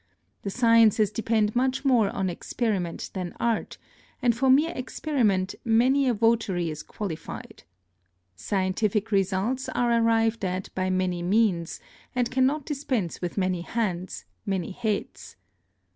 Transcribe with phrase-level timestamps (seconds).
[0.41, 3.77] The sciences depend much more on experiment than art,
[4.19, 7.61] and for mere experiment many a votary is qualified.
[8.35, 11.79] Scientific results are arrived at by many means,
[12.15, 15.35] and cannot dispense with many hands, many heads.